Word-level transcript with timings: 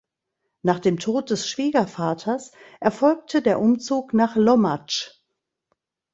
Nach 0.63 0.79
dem 0.79 0.97
Tod 0.97 1.29
des 1.29 1.47
Schwiegervaters 1.47 2.53
erfolgte 2.79 3.43
der 3.43 3.59
Umzug 3.59 4.15
nach 4.15 4.35
Lommatzsch. 4.35 5.19